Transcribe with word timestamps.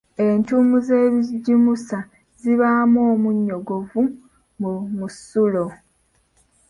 Entuumu 0.25 0.77
z’ebijimusa 0.87 1.99
zibaamu 2.41 2.99
omunny 3.13 3.49
oguva 3.57 4.01
mu 4.61 4.71
musulo. 4.97 5.65